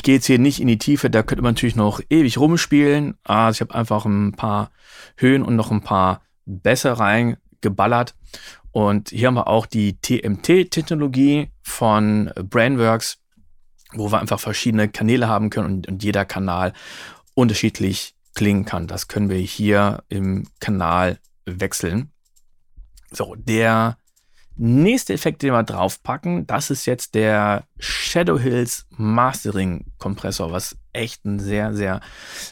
Gehe 0.07 0.15
jetzt 0.15 0.27
hier 0.27 0.39
nicht 0.39 0.61
in 0.61 0.67
die 0.67 0.77
Tiefe, 0.77 1.09
da 1.09 1.21
könnte 1.21 1.41
man 1.41 1.53
natürlich 1.53 1.75
noch 1.75 1.99
ewig 2.09 2.37
rumspielen. 2.37 3.17
Also 3.25 3.57
ich 3.57 3.59
habe 3.59 3.77
einfach 3.77 4.05
ein 4.05 4.31
paar 4.31 4.71
Höhen 5.17 5.43
und 5.43 5.57
noch 5.57 5.69
ein 5.69 5.81
paar 5.81 6.21
Bässe 6.45 6.97
reingeballert. 6.97 8.15
Und 8.71 9.09
hier 9.09 9.27
haben 9.27 9.33
wir 9.33 9.49
auch 9.49 9.65
die 9.65 9.99
TMT-Technologie 9.99 11.51
von 11.61 12.31
Brainworks, 12.41 13.17
wo 13.95 14.09
wir 14.09 14.19
einfach 14.19 14.39
verschiedene 14.39 14.87
Kanäle 14.87 15.27
haben 15.27 15.49
können 15.49 15.75
und, 15.75 15.87
und 15.89 16.01
jeder 16.01 16.23
Kanal 16.23 16.71
unterschiedlich 17.33 18.15
klingen 18.33 18.63
kann. 18.63 18.87
Das 18.87 19.09
können 19.09 19.29
wir 19.29 19.39
hier 19.39 20.05
im 20.07 20.47
Kanal 20.61 21.19
wechseln. 21.45 22.11
So, 23.11 23.35
der 23.35 23.97
Nächster 24.57 25.13
Effekt, 25.13 25.43
den 25.43 25.53
wir 25.53 25.63
draufpacken, 25.63 26.47
das 26.47 26.71
ist 26.71 26.85
jetzt 26.85 27.13
der 27.13 27.65
Shadow 27.77 28.39
Hills 28.39 28.87
Mastering 28.89 29.85
Kompressor, 29.99 30.51
was 30.51 30.77
echt 30.93 31.25
ein 31.25 31.39
sehr, 31.39 31.75
sehr 31.75 32.01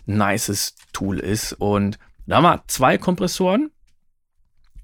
nices 0.06 0.76
Tool 0.94 1.20
ist. 1.20 1.54
Und 1.54 1.98
da 2.28 2.38
haben 2.38 2.44
wir 2.44 2.64
zwei 2.68 2.98
Kompressoren. 2.98 3.72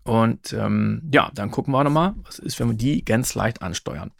Und 0.03 0.51
ähm, 0.53 1.07
ja, 1.13 1.29
dann 1.35 1.51
gucken 1.51 1.73
wir 1.73 1.83
nochmal, 1.83 2.15
was 2.23 2.39
ist, 2.39 2.59
wenn 2.59 2.69
wir 2.69 2.75
die 2.75 3.05
ganz 3.05 3.35
leicht 3.35 3.61
ansteuern. 3.61 4.11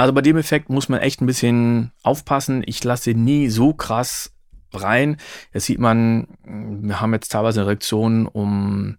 Also 0.00 0.14
bei 0.14 0.22
dem 0.22 0.38
Effekt 0.38 0.70
muss 0.70 0.88
man 0.88 1.00
echt 1.00 1.20
ein 1.20 1.26
bisschen 1.26 1.92
aufpassen. 2.02 2.62
Ich 2.64 2.82
lasse 2.82 3.10
nie 3.10 3.50
so 3.50 3.74
krass 3.74 4.34
rein. 4.72 5.18
Jetzt 5.52 5.66
sieht 5.66 5.78
man, 5.78 6.26
wir 6.42 7.02
haben 7.02 7.12
jetzt 7.12 7.28
teilweise 7.28 7.66
Reaktionen 7.66 8.24
um 8.26 8.96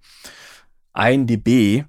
1 0.93 1.25
dB. 1.25 1.85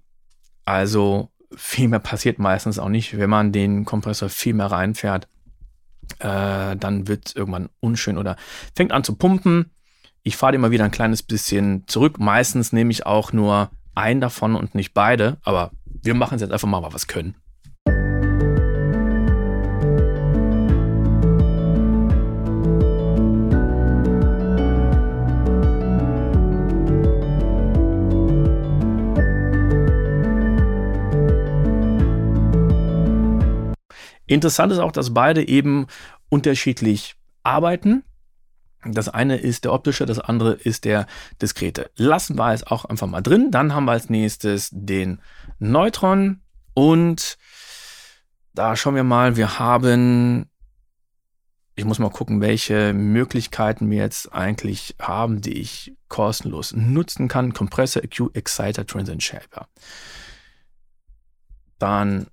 Also 0.64 1.28
viel 1.54 1.88
mehr 1.88 1.98
passiert 1.98 2.38
meistens 2.38 2.78
auch 2.78 2.88
nicht, 2.88 3.18
wenn 3.18 3.28
man 3.28 3.52
den 3.52 3.84
Kompressor 3.84 4.30
viel 4.30 4.54
mehr 4.54 4.72
reinfährt. 4.72 5.28
Äh, 6.18 6.74
dann 6.76 7.06
wird 7.06 7.26
es 7.26 7.36
irgendwann 7.36 7.68
unschön 7.80 8.16
oder 8.16 8.36
fängt 8.74 8.92
an 8.92 9.04
zu 9.04 9.16
pumpen. 9.16 9.72
Ich 10.22 10.38
fahre 10.38 10.54
immer 10.54 10.70
wieder 10.70 10.86
ein 10.86 10.90
kleines 10.90 11.22
bisschen 11.22 11.86
zurück. 11.86 12.18
Meistens 12.18 12.72
nehme 12.72 12.90
ich 12.90 13.04
auch 13.04 13.34
nur 13.34 13.72
einen 13.94 14.22
davon 14.22 14.56
und 14.56 14.74
nicht 14.74 14.94
beide. 14.94 15.36
Aber 15.42 15.70
wir 15.84 16.14
machen 16.14 16.36
es 16.36 16.40
jetzt 16.40 16.52
einfach 16.52 16.66
mal, 16.66 16.82
was 16.94 17.08
können. 17.08 17.36
Interessant 34.32 34.72
ist 34.72 34.78
auch, 34.78 34.92
dass 34.92 35.12
beide 35.12 35.46
eben 35.46 35.86
unterschiedlich 36.28 37.16
arbeiten. 37.42 38.02
Das 38.84 39.08
eine 39.08 39.36
ist 39.36 39.64
der 39.64 39.72
optische, 39.72 40.06
das 40.06 40.18
andere 40.18 40.54
ist 40.54 40.84
der 40.84 41.06
diskrete. 41.40 41.90
Lassen 41.96 42.36
wir 42.36 42.52
es 42.52 42.66
auch 42.66 42.84
einfach 42.84 43.06
mal 43.06 43.20
drin. 43.20 43.50
Dann 43.50 43.74
haben 43.74 43.84
wir 43.84 43.92
als 43.92 44.10
nächstes 44.10 44.70
den 44.72 45.20
Neutron 45.58 46.40
und 46.74 47.36
da 48.54 48.74
schauen 48.74 48.94
wir 48.94 49.04
mal, 49.04 49.36
wir 49.36 49.58
haben, 49.58 50.48
ich 51.76 51.84
muss 51.84 51.98
mal 51.98 52.10
gucken, 52.10 52.40
welche 52.40 52.92
Möglichkeiten 52.92 53.90
wir 53.90 53.98
jetzt 53.98 54.32
eigentlich 54.32 54.96
haben, 54.98 55.42
die 55.42 55.58
ich 55.58 55.94
kostenlos 56.08 56.72
nutzen 56.72 57.28
kann. 57.28 57.52
Compressor, 57.52 58.02
EQ, 58.02 58.34
Exciter, 58.34 58.86
Transient 58.86 59.22
Shaper. 59.22 59.68
Dann 61.78 62.26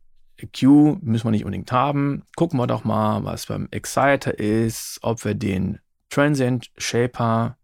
Q 0.47 0.97
müssen 1.01 1.25
wir 1.25 1.31
nicht 1.31 1.45
unbedingt 1.45 1.71
haben. 1.71 2.23
Gucken 2.35 2.59
wir 2.59 2.67
doch 2.67 2.83
mal, 2.83 3.23
was 3.23 3.47
beim 3.47 3.67
Exciter 3.71 4.37
ist, 4.37 4.99
ob 5.01 5.25
wir 5.25 5.35
den 5.35 5.79
Transient 6.09 6.71
Shaper 6.77 7.57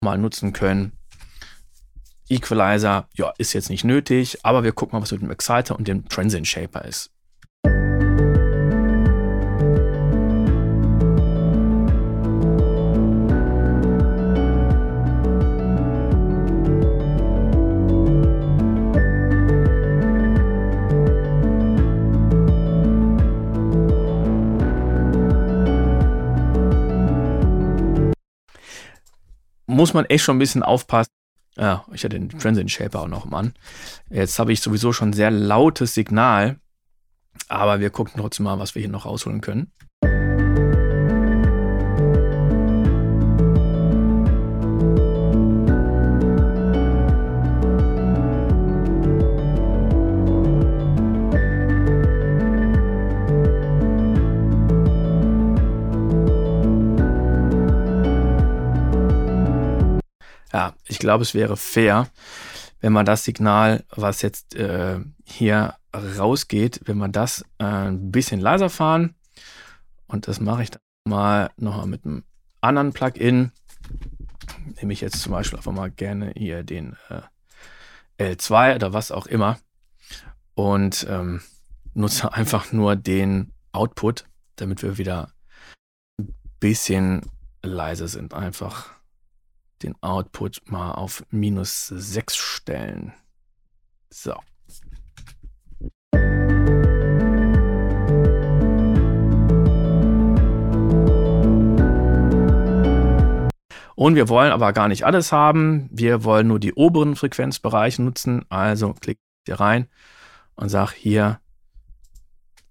mal 0.00 0.18
nutzen 0.18 0.52
können. 0.52 0.92
Equalizer, 2.28 3.08
ja, 3.14 3.32
ist 3.38 3.52
jetzt 3.52 3.70
nicht 3.70 3.84
nötig, 3.84 4.38
aber 4.44 4.62
wir 4.62 4.72
gucken 4.72 4.96
mal, 4.96 5.02
was 5.02 5.12
mit 5.12 5.22
dem 5.22 5.30
Exciter 5.30 5.76
und 5.76 5.88
dem 5.88 6.08
Transient 6.08 6.46
Shaper 6.46 6.84
ist. 6.84 7.10
Muss 29.80 29.94
man 29.94 30.04
echt 30.04 30.24
schon 30.24 30.36
ein 30.36 30.40
bisschen 30.40 30.62
aufpassen. 30.62 31.10
Ja, 31.56 31.86
ich 31.92 32.04
hatte 32.04 32.18
den 32.18 32.28
Transient 32.28 32.70
Shaper 32.70 33.00
auch 33.00 33.08
noch 33.08 33.24
im 33.24 33.32
An. 33.32 33.54
Jetzt 34.10 34.38
habe 34.38 34.52
ich 34.52 34.60
sowieso 34.60 34.92
schon 34.92 35.14
sehr 35.14 35.30
lautes 35.30 35.94
Signal, 35.94 36.60
aber 37.48 37.80
wir 37.80 37.88
gucken 37.88 38.14
trotzdem 38.18 38.44
mal, 38.44 38.58
was 38.58 38.74
wir 38.74 38.80
hier 38.80 38.90
noch 38.90 39.06
rausholen 39.06 39.40
können. 39.40 39.72
Glaube, 61.00 61.22
es 61.22 61.34
wäre 61.34 61.56
fair, 61.56 62.08
wenn 62.80 62.92
man 62.92 63.06
das 63.06 63.24
Signal, 63.24 63.84
was 63.90 64.22
jetzt 64.22 64.54
äh, 64.54 65.00
hier 65.24 65.74
rausgeht, 65.94 66.80
wenn 66.84 66.98
man 66.98 67.12
das 67.12 67.44
äh, 67.58 67.64
ein 67.64 68.10
bisschen 68.10 68.40
leiser 68.40 68.70
fahren. 68.70 69.14
Und 70.06 70.28
das 70.28 70.40
mache 70.40 70.62
ich 70.62 70.70
dann 70.70 70.82
mal 71.04 71.50
nochmal 71.56 71.86
mit 71.86 72.04
einem 72.04 72.24
anderen 72.60 72.92
Plugin. 72.92 73.52
Nehme 74.80 74.92
ich 74.92 75.00
jetzt 75.00 75.20
zum 75.20 75.32
Beispiel 75.32 75.58
einfach 75.58 75.72
mal 75.72 75.90
gerne 75.90 76.32
hier 76.36 76.62
den 76.62 76.96
äh, 78.18 78.34
L2 78.34 78.76
oder 78.76 78.92
was 78.92 79.12
auch 79.12 79.26
immer. 79.26 79.58
Und 80.54 81.06
ähm, 81.08 81.40
nutze 81.94 82.32
einfach 82.32 82.72
nur 82.72 82.96
den 82.96 83.52
Output, 83.72 84.26
damit 84.56 84.82
wir 84.82 84.98
wieder 84.98 85.32
ein 86.18 86.34
bisschen 86.58 87.22
leise 87.62 88.08
sind. 88.08 88.34
Einfach 88.34 88.90
den 89.82 89.94
Output 90.02 90.62
mal 90.66 90.92
auf 90.92 91.24
minus 91.30 91.88
6 91.88 92.36
stellen. 92.36 93.12
So. 94.10 94.34
Und 104.00 104.14
wir 104.14 104.30
wollen 104.30 104.50
aber 104.50 104.72
gar 104.72 104.88
nicht 104.88 105.04
alles 105.04 105.30
haben. 105.30 105.90
Wir 105.92 106.24
wollen 106.24 106.46
nur 106.46 106.58
die 106.58 106.72
oberen 106.72 107.16
Frequenzbereiche 107.16 108.02
nutzen. 108.02 108.46
Also 108.48 108.94
klick 108.94 109.18
hier 109.46 109.60
rein 109.60 109.88
und 110.54 110.70
sag 110.70 110.92
hier 110.92 111.38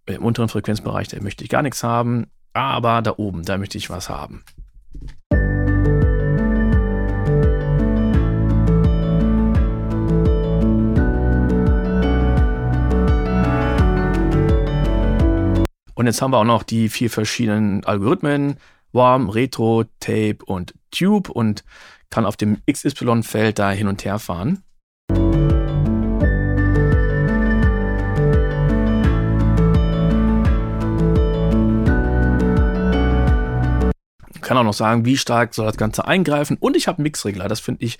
im 0.08 0.26
unteren 0.26 0.50
Frequenzbereich, 0.50 1.08
da 1.08 1.22
möchte 1.22 1.44
ich 1.44 1.52
gar 1.52 1.62
nichts 1.62 1.84
haben. 1.84 2.32
Aber 2.54 3.04
da 3.04 3.14
oben, 3.18 3.46
da 3.46 3.60
möchte 3.60 3.78
ich 3.78 3.92
was 3.92 4.10
haben. 4.10 4.44
Und 16.00 16.06
jetzt 16.06 16.22
haben 16.22 16.32
wir 16.32 16.38
auch 16.38 16.46
noch 16.46 16.64
die 16.64 16.88
vier 16.88 17.10
verschiedenen 17.10 17.84
Algorithmen, 17.84 18.56
Warm, 18.94 19.28
Retro, 19.28 19.84
Tape 20.00 20.38
und 20.46 20.74
Tube 20.92 21.28
und 21.28 21.66
kann 22.10 22.26
auf 22.26 22.38
dem 22.38 22.60
XY-Feld 22.72 23.60
da 23.60 23.70
hin 23.72 23.90
und 23.90 24.06
her 24.06 24.18
fahren. 24.18 24.64
kann 34.40 34.58
auch 34.58 34.64
noch 34.64 34.74
sagen, 34.74 35.04
wie 35.04 35.18
stark 35.18 35.54
soll 35.54 35.66
das 35.66 35.76
Ganze 35.76 36.08
eingreifen. 36.08 36.56
Und 36.62 36.78
ich 36.78 36.88
habe 36.88 37.00
einen 37.00 37.04
Mixregler. 37.04 37.50
Das 37.50 37.60
finde 37.60 37.84
ich 37.84 37.98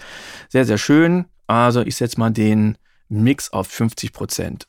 sehr, 0.48 0.64
sehr 0.64 0.78
schön. 0.78 1.26
Also 1.48 1.82
ich 1.82 1.98
setze 1.98 2.18
mal 2.18 2.32
den 2.32 2.78
Mix 3.10 3.52
auf 3.52 3.68
50 3.68 4.14
Prozent. 4.14 4.69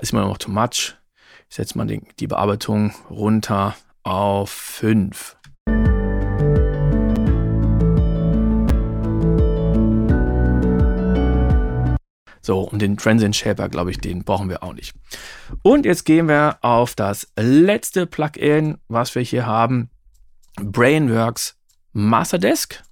Ist 0.00 0.12
mir 0.12 0.20
noch 0.20 0.38
too 0.38 0.50
much. 0.50 0.96
Ich 1.50 1.56
setze 1.56 1.76
mal 1.76 1.86
die, 1.86 2.00
die 2.18 2.26
Bearbeitung 2.26 2.94
runter 3.10 3.76
auf 4.02 4.50
5. 4.50 5.36
So, 12.40 12.60
und 12.60 12.82
den 12.82 12.98
Transient 12.98 13.34
Shaper, 13.34 13.70
glaube 13.70 13.90
ich, 13.90 13.98
den 13.98 14.24
brauchen 14.24 14.50
wir 14.50 14.62
auch 14.62 14.74
nicht. 14.74 14.94
Und 15.62 15.86
jetzt 15.86 16.04
gehen 16.04 16.28
wir 16.28 16.58
auf 16.60 16.94
das 16.94 17.26
letzte 17.38 18.06
Plugin, 18.06 18.78
was 18.88 19.14
wir 19.14 19.22
hier 19.22 19.46
haben. 19.46 19.88
Brainworks 20.56 21.56
Masterdesk. 21.92 22.82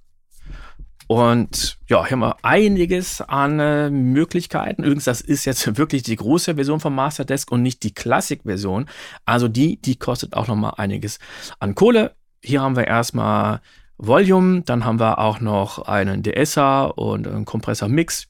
Und 1.07 1.77
ja, 1.89 2.05
hier 2.05 2.11
haben 2.11 2.19
wir 2.19 2.37
einiges 2.43 3.21
an 3.21 3.59
äh, 3.59 3.89
Möglichkeiten. 3.89 4.83
Übrigens, 4.83 5.03
das 5.03 5.21
ist 5.21 5.45
jetzt 5.45 5.77
wirklich 5.77 6.03
die 6.03 6.15
große 6.15 6.55
Version 6.55 6.79
vom 6.79 6.95
Masterdesk 6.95 7.51
und 7.51 7.61
nicht 7.61 7.83
die 7.83 7.93
Classic-Version. 7.93 8.87
Also 9.25 9.47
die, 9.47 9.81
die 9.81 9.97
kostet 9.97 10.33
auch 10.33 10.47
nochmal 10.47 10.73
einiges 10.77 11.19
an 11.59 11.75
Kohle. 11.75 12.15
Hier 12.41 12.61
haben 12.61 12.75
wir 12.75 12.87
erstmal 12.87 13.61
Volume, 13.97 14.61
dann 14.61 14.85
haben 14.85 14.99
wir 14.99 15.19
auch 15.19 15.39
noch 15.39 15.79
einen 15.79 16.23
DSer 16.23 16.97
und 16.97 17.27
einen 17.27 17.45
Kompressor-Mix. 17.45 18.27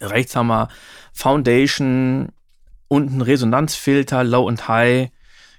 Rechts 0.00 0.34
haben 0.34 0.48
wir 0.48 0.68
Foundation, 1.12 2.30
unten 2.88 3.20
Resonanzfilter, 3.20 4.24
Low 4.24 4.46
und 4.46 4.68
High. 4.68 5.10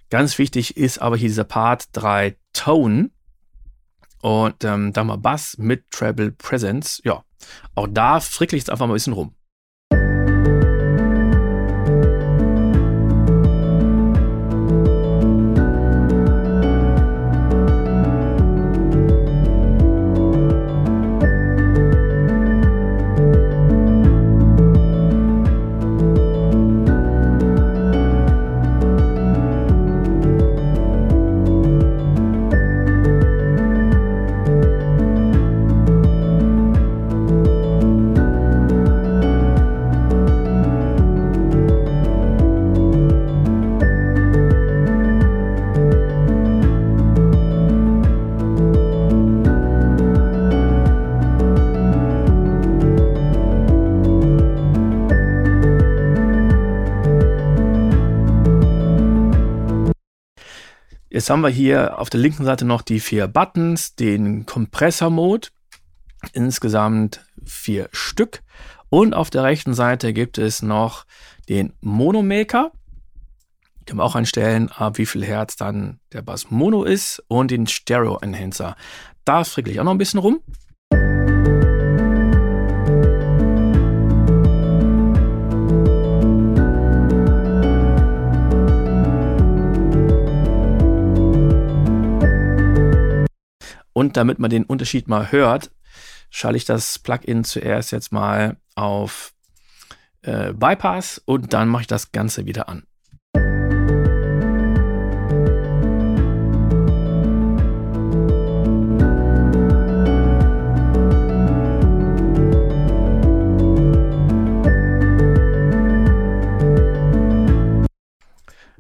Ganz 0.10 0.38
wichtig 0.38 0.78
ist 0.78 0.99
aber 0.99 1.17
hier 1.17 1.30
dieser 1.30 1.43
Part 1.43 1.86
3 1.93 2.36
Tone. 2.54 3.10
Und 4.26 4.64
ähm, 4.64 4.92
da 4.92 5.04
mal 5.04 5.18
Bass 5.18 5.56
mit 5.60 5.92
Treble 5.92 6.32
Presence. 6.32 7.00
Ja, 7.06 7.24
auch 7.76 7.88
da 7.88 8.20
frickle 8.20 8.58
ich 8.58 8.64
es 8.64 8.70
einfach 8.72 8.88
mal 8.88 8.94
ein 8.94 8.96
bisschen 8.96 9.14
rum. 9.14 9.36
Jetzt 61.26 61.32
haben 61.32 61.42
wir 61.42 61.50
hier 61.50 61.98
auf 61.98 62.12
der 62.12 62.20
linken 62.20 62.46
Seite 62.46 62.66
noch 62.66 62.84
die 62.84 63.00
vier 63.00 63.28
Buttons, 63.28 63.96
den 63.96 64.46
Kompressor-Mode, 64.46 65.48
insgesamt 66.34 67.26
vier 67.44 67.90
Stück. 67.94 68.44
Und 68.90 69.16
auf 69.16 69.32
der 69.32 69.42
rechten 69.42 69.74
Seite 69.74 70.14
gibt 70.14 70.38
es 70.38 70.62
noch 70.62 71.08
den 71.50 71.74
Monomaker. 71.82 72.74
Können 73.88 73.98
wir 73.98 74.04
auch 74.04 74.14
einstellen, 74.14 74.70
ab 74.70 75.00
wie 75.00 75.08
viel 75.08 75.26
Hertz 75.26 75.56
dann 75.56 76.00
der 76.14 76.22
Bass 76.22 76.52
Mono 76.52 76.84
ist 76.84 77.24
und 77.28 77.50
den 77.50 77.66
Stereo 77.66 78.20
Enhancer. 78.20 78.76
Da 79.24 79.44
frickle 79.46 79.74
ich 79.74 79.80
auch 79.80 79.84
noch 79.84 79.94
ein 79.94 79.98
bisschen 79.98 80.20
rum. 80.20 80.42
Und 93.97 94.17
damit 94.17 94.39
man 94.39 94.49
den 94.49 94.65
Unterschied 94.65 95.08
mal 95.08 95.31
hört, 95.31 95.71
schalte 96.29 96.58
ich 96.58 96.65
das 96.65 96.99
Plugin 96.99 97.45
zuerst 97.45 97.93
jetzt 97.93 98.12
mal 98.12 98.58
auf 98.75 99.34
äh, 100.21 100.51
Bypass 100.51 101.21
und 101.23 101.53
dann 101.53 101.69
mache 101.69 101.84
ich 101.84 101.88
das 101.88 102.12
Ganze 102.12 102.45
wieder 102.45 102.67
an. 102.67 102.84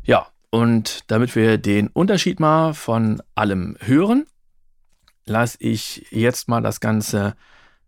Ja, 0.03 0.27
und 0.49 1.09
damit 1.09 1.37
wir 1.37 1.57
den 1.57 1.87
Unterschied 1.87 2.41
mal 2.41 2.73
von 2.73 3.21
allem 3.33 3.77
hören, 3.79 4.25
lasse 5.25 5.57
ich 5.59 6.07
jetzt 6.11 6.47
mal 6.47 6.61
das 6.61 6.79
Ganze 6.79 7.35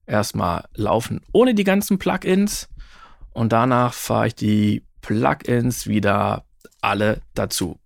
erstmal 0.05 0.65
laufen 0.75 1.21
ohne 1.33 1.53
die 1.53 1.63
ganzen 1.63 1.99
Plugins 1.99 2.69
und 3.31 3.51
danach 3.53 3.93
fahre 3.93 4.27
ich 4.27 4.35
die 4.35 4.83
Plugins 5.01 5.87
wieder 5.87 6.45
alle 6.81 7.21
dazu. 7.33 7.79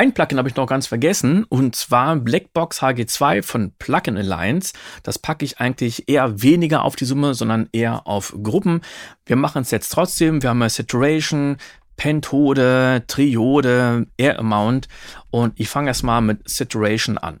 Ein 0.00 0.14
Plugin 0.14 0.38
habe 0.38 0.48
ich 0.48 0.56
noch 0.56 0.64
ganz 0.64 0.86
vergessen 0.86 1.44
und 1.44 1.76
zwar 1.76 2.16
Blackbox 2.16 2.80
HG2 2.80 3.42
von 3.42 3.72
Plugin 3.78 4.16
Alliance. 4.16 4.72
Das 5.02 5.18
packe 5.18 5.44
ich 5.44 5.60
eigentlich 5.60 6.08
eher 6.08 6.40
weniger 6.40 6.84
auf 6.84 6.96
die 6.96 7.04
Summe, 7.04 7.34
sondern 7.34 7.68
eher 7.72 8.06
auf 8.06 8.34
Gruppen. 8.42 8.80
Wir 9.26 9.36
machen 9.36 9.60
es 9.60 9.70
jetzt 9.70 9.90
trotzdem. 9.90 10.42
Wir 10.42 10.48
haben 10.48 10.62
ja 10.62 10.70
Saturation, 10.70 11.58
Pentode, 11.98 13.04
Triode, 13.08 14.06
Air 14.16 14.38
Amount 14.38 14.88
und 15.28 15.60
ich 15.60 15.68
fange 15.68 15.88
erstmal 15.88 16.22
mit 16.22 16.48
Saturation 16.48 17.18
an. 17.18 17.40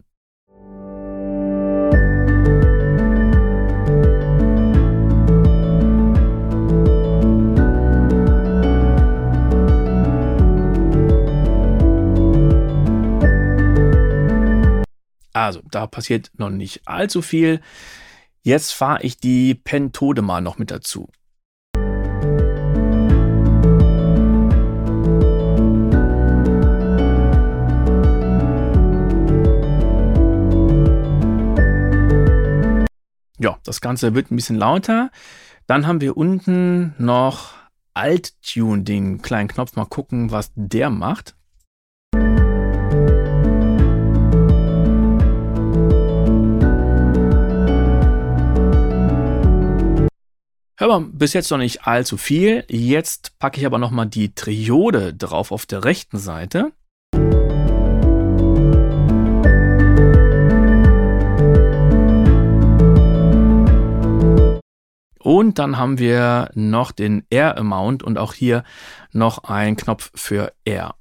Also, 15.32 15.62
da 15.70 15.86
passiert 15.86 16.30
noch 16.36 16.50
nicht 16.50 16.86
allzu 16.86 17.22
viel. 17.22 17.60
Jetzt 18.42 18.72
fahre 18.72 19.02
ich 19.02 19.18
die 19.18 19.54
Pentode 19.54 20.22
mal 20.22 20.40
noch 20.40 20.58
mit 20.58 20.70
dazu. 20.70 21.08
Ja, 33.38 33.58
das 33.64 33.80
Ganze 33.80 34.14
wird 34.14 34.30
ein 34.30 34.36
bisschen 34.36 34.56
lauter. 34.56 35.10
Dann 35.66 35.86
haben 35.86 36.00
wir 36.00 36.16
unten 36.16 36.94
noch 36.98 37.54
Alt-Tune, 37.94 38.82
den 38.82 39.22
kleinen 39.22 39.48
Knopf. 39.48 39.76
Mal 39.76 39.86
gucken, 39.86 40.30
was 40.30 40.52
der 40.54 40.90
macht. 40.90 41.36
Hör 50.80 50.88
mal, 50.88 51.10
bis 51.12 51.34
jetzt 51.34 51.50
noch 51.50 51.58
nicht 51.58 51.86
allzu 51.86 52.16
viel. 52.16 52.64
Jetzt 52.70 53.38
packe 53.38 53.60
ich 53.60 53.66
aber 53.66 53.76
nochmal 53.76 54.06
die 54.06 54.34
Triode 54.34 55.12
drauf 55.12 55.52
auf 55.52 55.66
der 55.66 55.84
rechten 55.84 56.16
Seite. 56.16 56.72
Und 65.18 65.58
dann 65.58 65.76
haben 65.76 65.98
wir 65.98 66.50
noch 66.54 66.92
den 66.92 67.26
Air 67.28 67.58
Amount 67.58 68.02
und 68.02 68.16
auch 68.16 68.32
hier 68.32 68.64
noch 69.12 69.44
einen 69.44 69.76
Knopf 69.76 70.10
für 70.14 70.54
Air. 70.64 70.94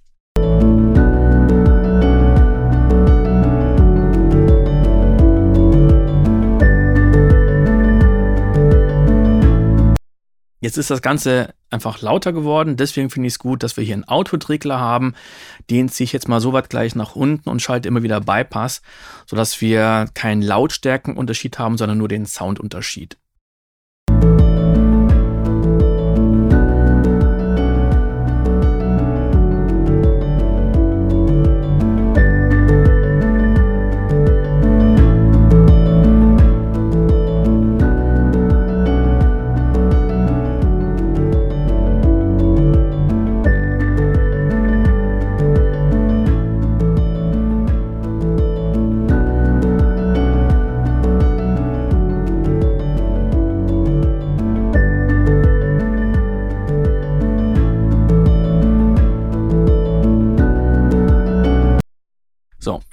Jetzt 10.61 10.77
ist 10.77 10.89
das 10.89 11.01
Ganze 11.01 11.53
einfach 11.69 12.01
lauter 12.01 12.33
geworden, 12.33 12.75
deswegen 12.75 13.09
finde 13.09 13.27
ich 13.27 13.33
es 13.33 13.39
gut, 13.39 13.63
dass 13.63 13.77
wir 13.77 13.83
hier 13.83 13.93
einen 13.93 14.03
Output-Regler 14.03 14.79
haben. 14.79 15.13
Den 15.69 15.87
ziehe 15.87 16.05
ich 16.05 16.13
jetzt 16.13 16.27
mal 16.27 16.41
so 16.41 16.51
weit 16.51 16.69
gleich 16.69 16.95
nach 16.95 17.15
unten 17.15 17.49
und 17.49 17.61
schalte 17.61 17.87
immer 17.87 18.03
wieder 18.03 18.19
Bypass, 18.21 18.81
sodass 19.25 19.61
wir 19.61 20.07
keinen 20.13 20.41
Lautstärkenunterschied 20.41 21.59
haben, 21.59 21.77
sondern 21.77 21.97
nur 21.97 22.09
den 22.09 22.25
Soundunterschied. 22.25 23.17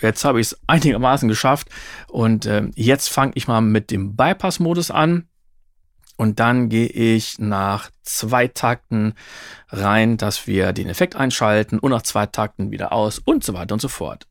Jetzt 0.07 0.25
habe 0.25 0.40
ich 0.40 0.49
es 0.49 0.61
einigermaßen 0.66 1.29
geschafft 1.29 1.69
und 2.09 2.47
äh, 2.47 2.69
jetzt 2.75 3.09
fange 3.09 3.33
ich 3.35 3.49
mal 3.49 3.61
mit 3.61 3.90
dem 3.90 4.16
Bypass-Modus 4.16 4.90
an. 4.90 5.29
Und 6.19 6.40
dann 6.40 6.71
gehe 6.71 6.87
ich 6.87 7.38
nach 7.38 7.90
zwei 8.03 8.49
Takten 8.49 9.12
rein, 9.69 10.16
dass 10.16 10.47
wir 10.47 10.73
den 10.73 10.88
Effekt 10.88 11.14
einschalten 11.14 11.79
und 11.79 11.90
nach 11.90 12.01
zwei 12.01 12.25
Takten 12.25 12.71
wieder 12.71 12.92
aus 12.92 13.19
und 13.19 13.45
so 13.45 13.53
weiter 13.53 13.75
und 13.75 13.81
so 13.81 13.88
fort. 13.88 14.27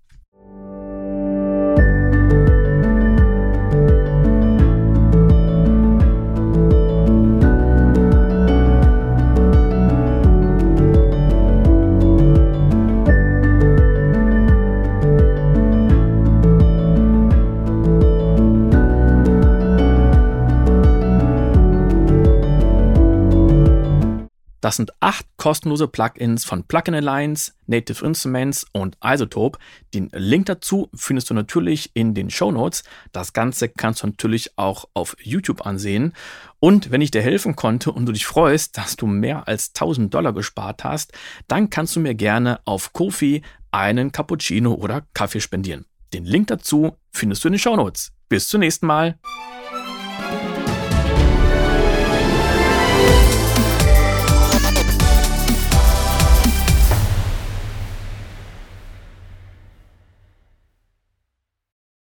Das 24.65 24.77
sind 24.77 24.93
acht 24.99 25.27
kostenlose 25.37 25.87
Plugins 25.87 26.43
von 26.43 26.63
Plugin 26.63 26.95
Alliance, 26.95 27.51
Native 27.67 28.03
Instruments 28.03 28.65
und 28.71 28.97
Isotope. 28.99 29.59
Den 29.93 30.09
Link 30.11 30.47
dazu 30.47 30.89
findest 30.95 31.29
du 31.29 31.35
natürlich 31.35 31.91
in 31.93 32.15
den 32.15 32.31
Show 32.31 32.51
Notes. 32.51 32.83
Das 33.11 33.33
Ganze 33.33 33.69
kannst 33.69 34.01
du 34.01 34.07
natürlich 34.07 34.57
auch 34.57 34.85
auf 34.95 35.15
YouTube 35.21 35.67
ansehen. 35.67 36.13
Und 36.59 36.89
wenn 36.89 37.01
ich 37.01 37.11
dir 37.11 37.21
helfen 37.21 37.55
konnte 37.55 37.91
und 37.91 38.07
du 38.07 38.11
dich 38.11 38.25
freust, 38.25 38.75
dass 38.75 38.95
du 38.95 39.05
mehr 39.05 39.47
als 39.47 39.67
1000 39.67 40.11
Dollar 40.11 40.33
gespart 40.33 40.83
hast, 40.83 41.13
dann 41.47 41.69
kannst 41.69 41.95
du 41.95 41.99
mir 41.99 42.15
gerne 42.15 42.59
auf 42.65 42.91
Kofi 42.91 43.43
einen 43.69 44.11
Cappuccino 44.11 44.73
oder 44.73 45.03
Kaffee 45.13 45.41
spendieren. 45.41 45.85
Den 46.11 46.25
Link 46.25 46.47
dazu 46.47 46.97
findest 47.11 47.43
du 47.43 47.49
in 47.49 47.53
den 47.53 47.59
Show 47.59 47.75
Notes. 47.75 48.13
Bis 48.29 48.47
zum 48.47 48.61
nächsten 48.61 48.87
Mal. 48.87 49.19